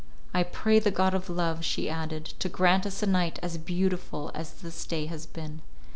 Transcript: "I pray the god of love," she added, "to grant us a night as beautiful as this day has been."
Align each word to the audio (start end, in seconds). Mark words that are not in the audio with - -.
"I 0.33 0.41
pray 0.41 0.79
the 0.79 0.89
god 0.89 1.13
of 1.13 1.29
love," 1.29 1.63
she 1.63 1.87
added, 1.87 2.25
"to 2.39 2.49
grant 2.49 2.87
us 2.87 3.03
a 3.03 3.05
night 3.05 3.37
as 3.43 3.59
beautiful 3.59 4.31
as 4.33 4.51
this 4.51 4.83
day 4.87 5.05
has 5.05 5.27
been." 5.27 5.61